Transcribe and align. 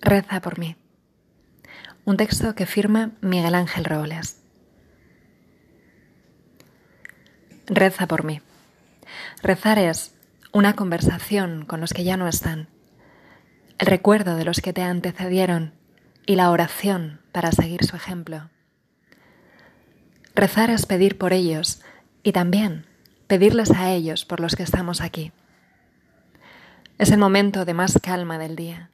Reza 0.00 0.40
por 0.40 0.58
mí. 0.58 0.76
Un 2.04 2.16
texto 2.16 2.54
que 2.54 2.66
firma 2.66 3.12
Miguel 3.20 3.54
Ángel 3.54 3.84
Robles. 3.84 4.40
Reza 7.66 8.06
por 8.06 8.24
mí. 8.24 8.40
Rezar 9.42 9.78
es 9.78 10.14
una 10.52 10.74
conversación 10.74 11.64
con 11.64 11.80
los 11.80 11.92
que 11.92 12.04
ya 12.04 12.16
no 12.16 12.28
están, 12.28 12.68
el 13.78 13.86
recuerdo 13.88 14.36
de 14.36 14.44
los 14.44 14.60
que 14.60 14.72
te 14.72 14.82
antecedieron 14.82 15.74
y 16.26 16.36
la 16.36 16.50
oración 16.50 17.20
para 17.32 17.50
seguir 17.50 17.84
su 17.84 17.96
ejemplo. 17.96 18.50
Rezar 20.34 20.70
es 20.70 20.86
pedir 20.86 21.18
por 21.18 21.32
ellos 21.32 21.82
y 22.22 22.32
también 22.32 22.86
pedirles 23.26 23.72
a 23.72 23.90
ellos 23.90 24.24
por 24.24 24.38
los 24.38 24.54
que 24.54 24.62
estamos 24.62 25.00
aquí. 25.00 25.32
Es 26.98 27.10
el 27.10 27.18
momento 27.18 27.64
de 27.64 27.74
más 27.74 27.98
calma 28.00 28.38
del 28.38 28.54
día 28.54 28.90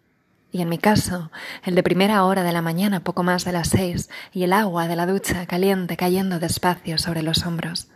y 0.55 0.63
en 0.63 0.69
mi 0.69 0.79
caso, 0.79 1.33
el 1.65 1.75
de 1.75 1.83
primera 1.83 2.25
hora 2.25 2.45
de 2.45 2.53
la 2.53 2.63
mañana, 2.63 3.01
poco 3.01 3.25
más 3.25 3.45
de 3.45 3.51
las 3.51 3.71
seis, 3.71 4.09
y 4.33 4.45
el 4.45 4.53
agua 4.53 4.87
de 4.87 4.95
la 4.95 5.05
ducha 5.05 5.47
caliente 5.47 5.97
cayendo 5.97 6.39
despacio 6.39 6.97
sobre 6.97 7.25
los 7.25 7.45
hombros. 7.45 7.89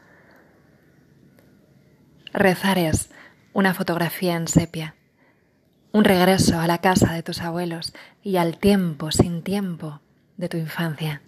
Rezar 2.33 2.79
es 2.79 3.11
una 3.53 3.75
fotografía 3.75 4.35
en 4.35 4.49
sepia, 4.49 4.97
un 5.93 6.03
regreso 6.03 6.59
a 6.59 6.67
la 6.67 6.79
casa 6.79 7.13
de 7.13 7.23
tus 7.23 7.43
abuelos 7.43 7.93
y 8.25 8.39
al 8.39 8.59
tiempo 8.59 9.13
sin 9.13 9.45
tiempo 9.45 10.01
de 10.37 10.49
tu 10.49 10.57
infancia. 10.57 11.23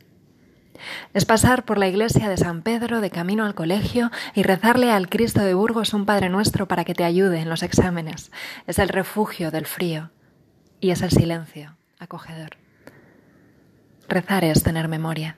Es 1.15 1.27
pasar 1.27 1.65
por 1.65 1.79
la 1.79 1.87
iglesia 1.87 2.29
de 2.29 2.39
San 2.39 2.63
Pedro 2.63 3.01
de 3.01 3.11
camino 3.11 3.47
al 3.47 3.55
colegio 3.55 4.11
y 4.35 4.43
rezarle 4.43 4.91
al 4.91 5.09
Cristo 5.09 5.43
de 5.43 5.55
Burgos 5.55 5.95
un 5.95 6.07
Padre 6.07 6.29
Nuestro 6.29 6.67
para 6.67 6.85
que 6.85 6.95
te 6.95 7.05
ayude 7.05 7.39
en 7.39 7.49
los 7.49 7.63
exámenes. 7.63 8.33
Es 8.67 8.81
el 8.81 8.89
refugio 8.89 9.53
del 9.53 9.67
frío, 9.67 10.11
y 10.81 10.91
es 10.91 11.03
el 11.03 11.11
silencio 11.11 11.77
acogedor. 11.99 12.57
Rezar 14.09 14.45
es 14.45 14.63
tener 14.63 14.89
memoria. 14.89 15.37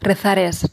Rezar 0.00 0.38
es 0.38 0.70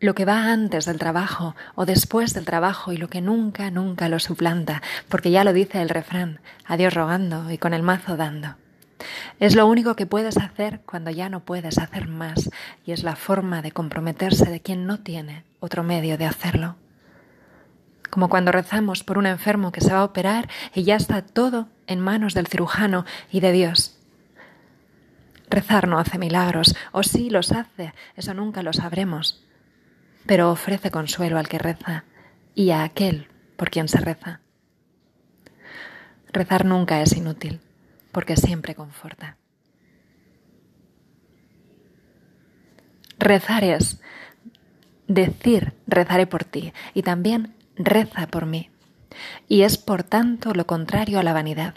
lo 0.00 0.14
que 0.14 0.24
va 0.24 0.52
antes 0.52 0.84
del 0.84 0.98
trabajo 0.98 1.54
o 1.76 1.86
después 1.86 2.34
del 2.34 2.44
trabajo 2.44 2.92
y 2.92 2.96
lo 2.96 3.08
que 3.08 3.20
nunca, 3.20 3.70
nunca 3.70 4.08
lo 4.08 4.18
suplanta, 4.18 4.82
porque 5.08 5.30
ya 5.30 5.44
lo 5.44 5.52
dice 5.52 5.80
el 5.80 5.88
refrán, 5.88 6.40
a 6.66 6.76
Dios 6.76 6.92
rogando 6.92 7.50
y 7.50 7.58
con 7.58 7.72
el 7.72 7.82
mazo 7.82 8.16
dando. 8.16 8.56
Es 9.38 9.54
lo 9.54 9.66
único 9.66 9.96
que 9.96 10.06
puedes 10.06 10.36
hacer 10.36 10.80
cuando 10.86 11.10
ya 11.10 11.28
no 11.28 11.40
puedes 11.40 11.78
hacer 11.78 12.08
más 12.08 12.50
y 12.84 12.92
es 12.92 13.02
la 13.02 13.16
forma 13.16 13.62
de 13.62 13.72
comprometerse 13.72 14.50
de 14.50 14.60
quien 14.60 14.86
no 14.86 15.00
tiene 15.00 15.44
otro 15.60 15.82
medio 15.82 16.18
de 16.18 16.26
hacerlo 16.26 16.76
como 18.10 18.28
cuando 18.28 18.52
rezamos 18.52 19.02
por 19.02 19.18
un 19.18 19.26
enfermo 19.26 19.72
que 19.72 19.80
se 19.80 19.92
va 19.92 20.00
a 20.00 20.04
operar 20.04 20.48
y 20.74 20.84
ya 20.84 20.96
está 20.96 21.22
todo 21.22 21.68
en 21.86 22.00
manos 22.00 22.34
del 22.34 22.46
cirujano 22.46 23.04
y 23.30 23.40
de 23.40 23.52
Dios. 23.52 23.98
Rezar 25.50 25.88
no 25.88 25.98
hace 25.98 26.18
milagros, 26.18 26.74
o 26.92 27.02
sí 27.02 27.30
los 27.30 27.52
hace, 27.52 27.92
eso 28.16 28.34
nunca 28.34 28.62
lo 28.62 28.72
sabremos, 28.72 29.44
pero 30.26 30.50
ofrece 30.50 30.90
consuelo 30.90 31.38
al 31.38 31.48
que 31.48 31.58
reza 31.58 32.04
y 32.54 32.70
a 32.70 32.82
aquel 32.82 33.28
por 33.56 33.70
quien 33.70 33.88
se 33.88 33.98
reza. 33.98 34.40
Rezar 36.32 36.64
nunca 36.64 37.00
es 37.02 37.16
inútil, 37.16 37.60
porque 38.10 38.36
siempre 38.36 38.74
conforta. 38.74 39.36
Rezar 43.18 43.64
es 43.64 44.00
decir, 45.06 45.74
rezaré 45.86 46.26
por 46.26 46.44
ti, 46.44 46.72
y 46.94 47.02
también 47.02 47.54
reza 47.76 48.26
por 48.26 48.46
mí, 48.46 48.70
y 49.48 49.62
es 49.62 49.78
por 49.78 50.02
tanto 50.02 50.54
lo 50.54 50.66
contrario 50.66 51.18
a 51.18 51.22
la 51.22 51.32
vanidad. 51.32 51.74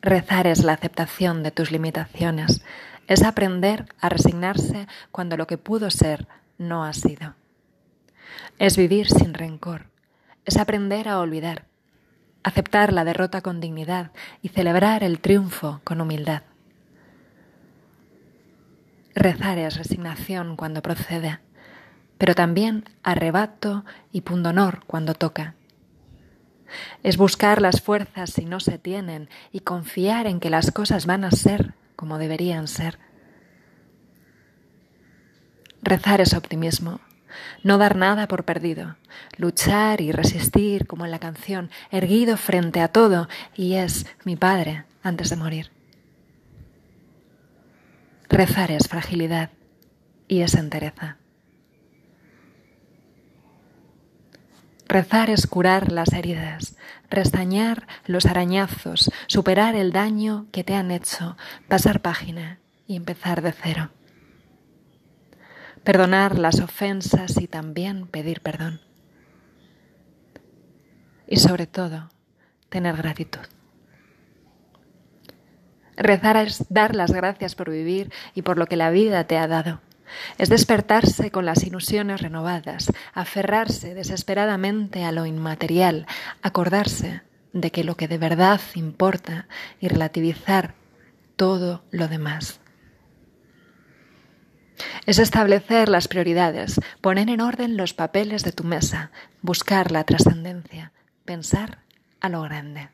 Rezar 0.00 0.46
es 0.46 0.64
la 0.64 0.74
aceptación 0.74 1.42
de 1.42 1.50
tus 1.50 1.70
limitaciones, 1.70 2.62
es 3.06 3.22
aprender 3.22 3.86
a 4.00 4.08
resignarse 4.08 4.86
cuando 5.10 5.36
lo 5.36 5.46
que 5.46 5.58
pudo 5.58 5.90
ser 5.90 6.28
no 6.58 6.84
ha 6.84 6.92
sido. 6.92 7.34
Es 8.58 8.76
vivir 8.76 9.08
sin 9.08 9.34
rencor, 9.34 9.86
es 10.44 10.56
aprender 10.56 11.08
a 11.08 11.18
olvidar, 11.18 11.64
aceptar 12.42 12.92
la 12.92 13.04
derrota 13.04 13.40
con 13.40 13.60
dignidad 13.60 14.12
y 14.42 14.48
celebrar 14.48 15.02
el 15.02 15.20
triunfo 15.20 15.80
con 15.84 16.00
humildad. 16.00 16.42
Rezar 19.14 19.58
es 19.58 19.76
resignación 19.76 20.56
cuando 20.56 20.80
procede, 20.80 21.40
pero 22.18 22.34
también 22.34 22.84
arrebato 23.02 23.84
y 24.12 24.22
pundonor 24.22 24.82
cuando 24.86 25.14
toca. 25.14 25.54
Es 27.02 27.16
buscar 27.16 27.62
las 27.62 27.80
fuerzas 27.80 28.30
si 28.30 28.44
no 28.44 28.60
se 28.60 28.78
tienen 28.78 29.30
y 29.52 29.60
confiar 29.60 30.26
en 30.26 30.40
que 30.40 30.50
las 30.50 30.70
cosas 30.70 31.06
van 31.06 31.24
a 31.24 31.30
ser 31.30 31.74
como 31.96 32.18
deberían 32.18 32.68
ser. 32.68 32.98
Rezar 35.80 36.20
es 36.20 36.34
optimismo, 36.34 37.00
no 37.62 37.78
dar 37.78 37.96
nada 37.96 38.28
por 38.28 38.44
perdido, 38.44 38.96
luchar 39.36 40.00
y 40.00 40.12
resistir 40.12 40.86
como 40.86 41.04
en 41.04 41.10
la 41.10 41.18
canción, 41.18 41.70
erguido 41.90 42.36
frente 42.36 42.80
a 42.80 42.88
todo, 42.88 43.28
y 43.54 43.74
es 43.74 44.06
mi 44.24 44.36
Padre 44.36 44.84
antes 45.02 45.30
de 45.30 45.36
morir. 45.36 45.70
Rezar 48.28 48.70
es 48.70 48.88
fragilidad 48.88 49.50
y 50.26 50.42
es 50.42 50.54
entereza. 50.54 51.16
Rezar 54.88 55.28
es 55.28 55.46
curar 55.46 55.92
las 55.92 56.14
heridas, 56.14 56.78
restañar 57.10 57.86
los 58.06 58.24
arañazos, 58.24 59.10
superar 59.26 59.74
el 59.74 59.92
daño 59.92 60.46
que 60.50 60.64
te 60.64 60.74
han 60.74 60.90
hecho, 60.90 61.36
pasar 61.68 62.00
página 62.00 62.58
y 62.86 62.96
empezar 62.96 63.42
de 63.42 63.52
cero. 63.52 63.90
Perdonar 65.84 66.38
las 66.38 66.60
ofensas 66.60 67.38
y 67.38 67.46
también 67.46 68.06
pedir 68.06 68.40
perdón. 68.40 68.80
Y 71.26 71.36
sobre 71.36 71.66
todo, 71.66 72.08
tener 72.70 72.96
gratitud. 72.96 73.46
Rezar 75.98 76.38
es 76.38 76.64
dar 76.70 76.94
las 76.94 77.12
gracias 77.12 77.54
por 77.54 77.70
vivir 77.70 78.10
y 78.34 78.40
por 78.40 78.56
lo 78.56 78.64
que 78.66 78.76
la 78.76 78.88
vida 78.88 79.24
te 79.24 79.36
ha 79.36 79.46
dado 79.46 79.82
es 80.38 80.48
despertarse 80.48 81.30
con 81.30 81.44
las 81.44 81.64
ilusiones 81.64 82.20
renovadas, 82.20 82.92
aferrarse 83.14 83.94
desesperadamente 83.94 85.04
a 85.04 85.12
lo 85.12 85.26
inmaterial, 85.26 86.06
acordarse 86.42 87.22
de 87.52 87.70
que 87.70 87.84
lo 87.84 87.96
que 87.96 88.08
de 88.08 88.18
verdad 88.18 88.60
importa 88.74 89.48
y 89.80 89.88
relativizar 89.88 90.74
todo 91.36 91.84
lo 91.90 92.08
demás. 92.08 92.60
Es 95.06 95.18
establecer 95.18 95.88
las 95.88 96.06
prioridades, 96.06 96.80
poner 97.00 97.28
en 97.30 97.40
orden 97.40 97.76
los 97.76 97.94
papeles 97.94 98.44
de 98.44 98.52
tu 98.52 98.64
mesa, 98.64 99.10
buscar 99.42 99.90
la 99.90 100.04
trascendencia, 100.04 100.92
pensar 101.24 101.82
a 102.20 102.28
lo 102.28 102.42
grande. 102.42 102.90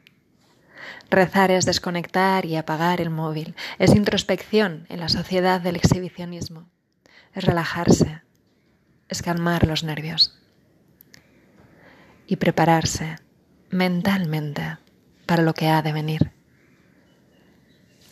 Rezar 1.10 1.50
es 1.50 1.64
desconectar 1.64 2.46
y 2.46 2.56
apagar 2.56 3.00
el 3.00 3.10
móvil, 3.10 3.54
es 3.78 3.94
introspección 3.94 4.86
en 4.88 5.00
la 5.00 5.08
sociedad 5.08 5.60
del 5.60 5.76
exhibicionismo 5.76 6.68
es 7.34 7.44
relajarse, 7.44 8.22
es 9.08 9.22
calmar 9.22 9.66
los 9.66 9.84
nervios 9.84 10.38
y 12.26 12.36
prepararse 12.36 13.16
mentalmente 13.70 14.78
para 15.26 15.42
lo 15.42 15.54
que 15.54 15.68
ha 15.68 15.82
de 15.82 15.92
venir. 15.92 16.32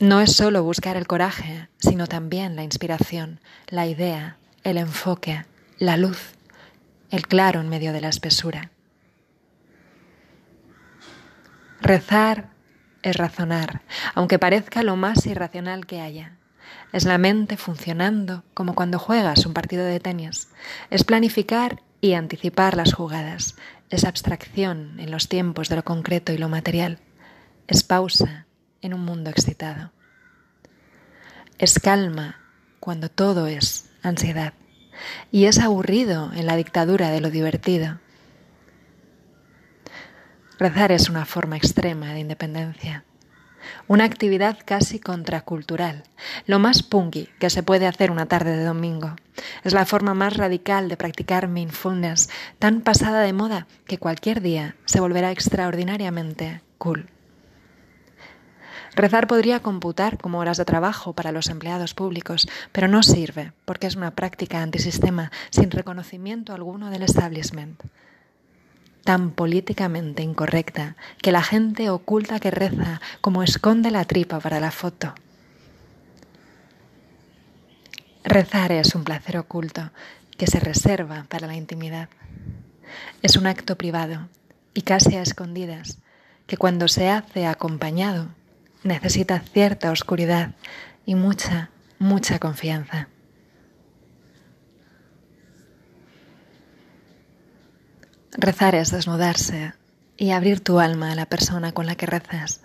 No 0.01 0.21
es 0.21 0.35
solo 0.35 0.65
buscar 0.65 0.97
el 0.97 1.07
coraje, 1.07 1.69
sino 1.79 2.07
también 2.07 2.57
la 2.57 2.65
inspiración, 2.65 3.41
la 3.69 3.87
idea, 3.87 4.37
el 4.65 4.77
enfoque, 4.77 5.45
la 5.79 5.97
luz, 5.97 6.35
el 7.11 7.27
claro 7.27 7.61
en 7.61 7.69
medio 7.69 7.93
de 7.93 8.01
la 8.01 8.09
espesura. 8.09 8.73
Rezar 11.81 12.51
es 13.03 13.17
razonar, 13.17 13.83
aunque 14.15 14.39
parezca 14.39 14.83
lo 14.83 14.97
más 14.97 15.27
irracional 15.27 15.87
que 15.87 16.01
haya. 16.01 16.39
Es 16.93 17.05
la 17.05 17.19
mente 17.19 17.57
funcionando 17.57 18.45
como 18.55 18.75
cuando 18.75 18.99
juegas 18.99 19.47
un 19.47 19.55
partido 19.55 19.85
de 19.85 20.01
tenis. 20.01 20.49
Es 20.91 21.05
planificar 21.05 21.83
y 22.01 22.15
anticipar 22.15 22.77
las 22.77 22.93
jugadas. 22.93 23.57
Es 23.91 24.05
abstracción 24.05 24.99
en 25.01 25.11
los 25.11 25.29
tiempos 25.29 25.69
de 25.69 25.77
lo 25.77 25.85
concreto 25.85 26.33
y 26.33 26.39
lo 26.39 26.49
material. 26.49 26.99
Es 27.67 27.83
pausa 27.83 28.47
en 28.81 28.95
un 28.95 29.05
mundo 29.05 29.31
excitado. 29.31 29.93
Es 31.59 31.79
calma 31.79 32.41
cuando 32.81 33.09
todo 33.09 33.47
es 33.47 33.91
ansiedad. 34.03 34.55
Y 35.31 35.47
es 35.47 35.59
aburrido 35.59 36.33
en 36.35 36.47
la 36.47 36.57
dictadura 36.57 37.11
de 37.11 37.21
lo 37.21 37.31
divertido. 37.31 38.01
Rezar 40.59 40.93
es 40.93 41.09
una 41.09 41.25
forma 41.25 41.57
extrema 41.57 42.13
de 42.13 42.21
independencia 42.21 43.05
una 43.89 44.05
actividad 44.05 44.59
casi 44.65 44.99
contracultural, 44.99 46.05
lo 46.47 46.59
más 46.59 46.83
punky 46.83 47.29
que 47.39 47.51
se 47.51 47.63
puede 47.63 47.87
hacer 47.87 48.11
una 48.11 48.27
tarde 48.27 48.57
de 48.57 48.65
domingo. 48.65 49.17
Es 49.65 49.73
la 49.73 49.87
forma 49.87 50.15
más 50.15 50.37
radical 50.37 50.89
de 50.89 50.97
practicar 50.97 51.49
mindfulness, 51.49 52.31
tan 52.59 52.81
pasada 52.81 53.23
de 53.23 53.33
moda 53.33 53.67
que 53.87 53.99
cualquier 53.99 54.41
día 54.41 54.77
se 54.85 55.01
volverá 55.01 55.31
extraordinariamente 55.31 56.61
cool. 56.79 57.09
Rezar 58.95 59.27
podría 59.27 59.61
computar 59.61 60.19
como 60.19 60.39
horas 60.39 60.59
de 60.59 60.67
trabajo 60.67 61.15
para 61.15 61.33
los 61.33 61.49
empleados 61.49 61.95
públicos, 61.95 62.47
pero 62.73 62.89
no 62.89 63.03
sirve 63.03 63.53
porque 63.65 63.87
es 63.87 63.97
una 63.97 64.11
práctica 64.11 64.61
antisistema 64.61 65.33
sin 65.51 65.71
reconocimiento 65.71 66.53
alguno 66.53 66.91
del 66.91 67.03
establishment. 67.03 67.83
Tan 69.05 69.33
políticamente 69.33 70.23
incorrecta 70.23 70.97
que 71.21 71.33
la 71.33 71.43
gente 71.43 71.91
oculta 71.91 72.39
que 72.39 72.51
reza 72.51 73.01
como 73.21 73.43
esconde 73.43 73.91
la 73.91 74.05
tripa 74.05 74.39
para 74.39 74.61
la 74.61 74.71
foto. 74.71 75.15
Rezar 78.25 78.71
es 78.71 78.95
un 78.95 79.03
placer 79.03 79.37
oculto 79.39 79.91
que 80.39 80.47
se 80.47 80.61
reserva 80.61 81.27
para 81.29 81.49
la 81.49 81.57
intimidad. 81.57 82.09
Es 83.23 83.37
un 83.37 83.47
acto 83.47 83.77
privado 83.77 84.29
y 84.75 84.83
casi 84.83 85.17
a 85.17 85.23
escondidas 85.23 85.99
que 86.47 86.57
cuando 86.57 86.87
se 86.87 87.11
hace 87.11 87.47
acompañado 87.47 88.29
necesita 88.85 89.41
cierta 89.41 89.91
oscuridad 89.91 90.55
y 91.07 91.15
mucha, 91.15 91.71
mucha 91.99 92.39
confianza. 92.39 93.09
Rezar 98.33 98.75
es 98.75 98.91
desnudarse 98.91 99.75
y 100.17 100.31
abrir 100.31 100.61
tu 100.61 100.81
alma 100.81 101.13
a 101.13 101.15
la 101.15 101.27
persona 101.27 101.73
con 101.73 101.85
la 101.87 101.97
que 101.97 102.07
rezas. 102.07 102.63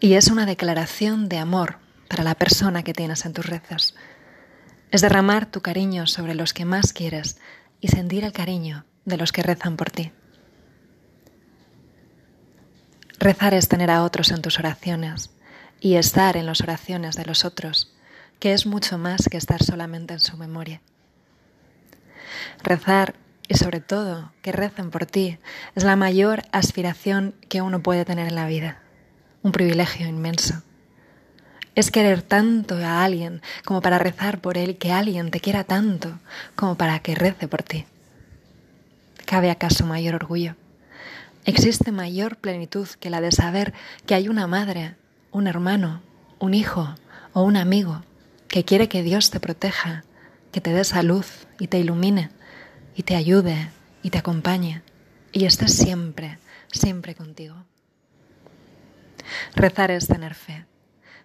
Y 0.00 0.14
es 0.14 0.28
una 0.28 0.46
declaración 0.46 1.28
de 1.28 1.38
amor 1.38 1.76
para 2.08 2.24
la 2.24 2.34
persona 2.34 2.82
que 2.82 2.94
tienes 2.94 3.26
en 3.26 3.34
tus 3.34 3.46
rezos. 3.46 3.94
Es 4.90 5.02
derramar 5.02 5.46
tu 5.46 5.60
cariño 5.60 6.06
sobre 6.06 6.34
los 6.34 6.54
que 6.54 6.64
más 6.64 6.92
quieres 6.92 7.38
y 7.80 7.88
sentir 7.88 8.24
el 8.24 8.32
cariño 8.32 8.86
de 9.04 9.18
los 9.18 9.32
que 9.32 9.42
rezan 9.42 9.76
por 9.76 9.90
ti. 9.90 10.12
Rezar 13.18 13.54
es 13.54 13.68
tener 13.68 13.90
a 13.90 14.04
otros 14.04 14.30
en 14.30 14.40
tus 14.40 14.58
oraciones 14.58 15.30
y 15.80 15.96
estar 15.96 16.36
en 16.36 16.46
las 16.46 16.62
oraciones 16.62 17.16
de 17.16 17.26
los 17.26 17.44
otros, 17.44 17.94
que 18.38 18.54
es 18.54 18.64
mucho 18.64 18.96
más 18.96 19.28
que 19.30 19.36
estar 19.36 19.62
solamente 19.62 20.14
en 20.14 20.20
su 20.20 20.36
memoria. 20.38 20.80
Rezar 22.62 23.14
y 23.48 23.54
sobre 23.54 23.80
todo 23.80 24.32
que 24.42 24.52
recen 24.52 24.90
por 24.90 25.06
ti 25.06 25.38
es 25.74 25.84
la 25.84 25.96
mayor 25.96 26.42
aspiración 26.52 27.34
que 27.48 27.62
uno 27.62 27.82
puede 27.82 28.04
tener 28.04 28.28
en 28.28 28.34
la 28.34 28.46
vida, 28.46 28.80
un 29.42 29.52
privilegio 29.52 30.06
inmenso. 30.06 30.62
Es 31.74 31.90
querer 31.90 32.22
tanto 32.22 32.76
a 32.76 33.04
alguien 33.04 33.42
como 33.64 33.82
para 33.82 33.98
rezar 33.98 34.40
por 34.40 34.56
él, 34.56 34.78
que 34.78 34.92
alguien 34.92 35.30
te 35.30 35.40
quiera 35.40 35.64
tanto 35.64 36.18
como 36.54 36.76
para 36.76 37.00
que 37.00 37.14
rece 37.14 37.48
por 37.48 37.62
ti. 37.62 37.84
¿Cabe 39.26 39.50
acaso 39.50 39.84
mayor 39.84 40.14
orgullo? 40.14 40.54
¿Existe 41.44 41.90
mayor 41.90 42.36
plenitud 42.36 42.88
que 43.00 43.10
la 43.10 43.20
de 43.20 43.32
saber 43.32 43.74
que 44.06 44.14
hay 44.14 44.28
una 44.28 44.46
madre 44.46 44.94
un 45.34 45.48
hermano, 45.48 46.00
un 46.38 46.54
hijo 46.54 46.94
o 47.32 47.42
un 47.42 47.56
amigo 47.56 48.02
que 48.46 48.64
quiere 48.64 48.88
que 48.88 49.02
Dios 49.02 49.30
te 49.30 49.40
proteja, 49.40 50.04
que 50.52 50.60
te 50.60 50.72
dé 50.72 50.82
esa 50.82 51.02
luz 51.02 51.48
y 51.58 51.66
te 51.66 51.80
ilumine 51.80 52.30
y 52.94 53.02
te 53.02 53.16
ayude 53.16 53.70
y 54.02 54.10
te 54.10 54.18
acompañe 54.18 54.82
y 55.32 55.46
esté 55.46 55.68
siempre, 55.68 56.38
siempre 56.72 57.14
contigo. 57.14 57.56
Rezar 59.54 59.90
es 59.90 60.06
tener 60.06 60.34
fe, 60.34 60.66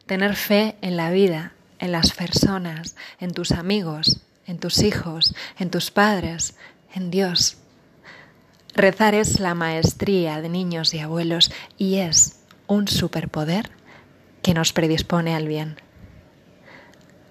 tener 0.05 0.35
fe 0.35 0.77
en 0.81 0.97
la 0.97 1.11
vida, 1.11 1.53
en 1.79 1.91
las 1.91 2.13
personas, 2.13 2.95
en 3.19 3.33
tus 3.33 3.51
amigos, 3.51 4.21
en 4.47 4.59
tus 4.59 4.79
hijos, 4.79 5.35
en 5.57 5.69
tus 5.69 5.91
padres, 5.91 6.55
en 6.93 7.11
Dios. 7.11 7.57
Rezar 8.73 9.13
es 9.13 9.39
la 9.39 9.53
maestría 9.53 10.41
de 10.41 10.49
niños 10.49 10.93
y 10.93 10.99
abuelos 10.99 11.51
y 11.77 11.97
es 11.97 12.39
un 12.67 12.87
superpoder 12.87 13.69
que 14.41 14.53
nos 14.53 14.73
predispone 14.73 15.35
al 15.35 15.47
bien. 15.47 15.77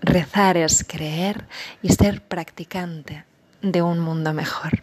Rezar 0.01 0.57
es 0.57 0.85
creer 0.85 1.47
y 1.83 1.89
ser 1.93 2.23
practicante 2.23 3.25
de 3.63 3.83
un 3.83 4.01
mundo 4.01 4.33
mejor. 4.33 4.83